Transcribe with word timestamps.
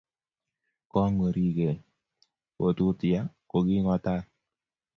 Koang'weri 0.91 1.43
gei 1.57 1.75
kotut 2.59 2.99
ya 3.11 3.21
koking'otan 3.51 4.21